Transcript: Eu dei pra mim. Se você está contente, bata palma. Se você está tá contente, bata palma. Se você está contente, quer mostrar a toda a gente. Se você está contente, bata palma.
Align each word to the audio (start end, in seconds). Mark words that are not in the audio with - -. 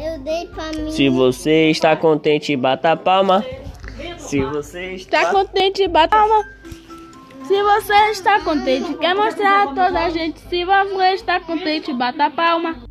Eu 0.00 0.20
dei 0.20 0.46
pra 0.46 0.70
mim. 0.72 0.92
Se 0.92 1.08
você 1.08 1.70
está 1.70 1.96
contente, 1.96 2.54
bata 2.56 2.96
palma. 2.96 3.44
Se 4.16 4.40
você 4.40 4.92
está 4.92 5.24
tá 5.24 5.32
contente, 5.32 5.88
bata 5.88 6.16
palma. 6.16 6.44
Se 7.48 7.62
você 7.62 7.94
está 8.10 8.40
contente, 8.40 8.94
quer 8.98 9.14
mostrar 9.14 9.64
a 9.64 9.66
toda 9.68 10.04
a 10.04 10.10
gente. 10.10 10.38
Se 10.38 10.64
você 10.64 11.14
está 11.14 11.40
contente, 11.40 11.92
bata 11.92 12.30
palma. 12.30 12.87